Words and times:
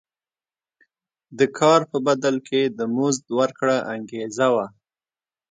د 1.37 1.39
کار 1.59 1.81
په 1.91 1.97
بدل 2.07 2.35
کې 2.47 2.61
د 2.77 2.79
مزد 2.95 3.25
ورکړه 3.39 3.75
انګېزه 3.95 4.47
وه. 4.53 4.65